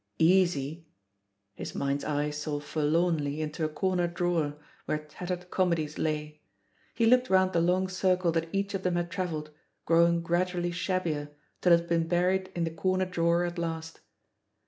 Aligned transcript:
"Easy?" 0.17 0.87
His 1.53 1.75
mind's 1.75 2.03
eye 2.03 2.31
saw 2.31 2.59
forlornly 2.59 3.39
into 3.39 3.63
a 3.63 3.69
corner 3.69 4.07
drawer, 4.07 4.57
where 4.85 4.97
tattered 4.97 5.51
comedies 5.51 5.99
lay. 5.99 6.41
He 6.95 7.05
looked 7.05 7.29
round 7.29 7.53
the 7.53 7.61
long 7.61 7.87
circle 7.87 8.31
that 8.31 8.49
each 8.51 8.73
of 8.73 8.81
them 8.81 8.95
had 8.95 9.11
travelled, 9.11 9.51
growing 9.85 10.23
gradually 10.23 10.71
shabbier, 10.71 11.29
tiU 11.61 11.71
it 11.73 11.79
had 11.81 11.87
been 11.87 12.07
buried 12.07 12.49
in 12.55 12.63
the 12.63 12.71
corner 12.71 13.05
drawer 13.05 13.43
at 13.45 13.59
last. 13.59 13.99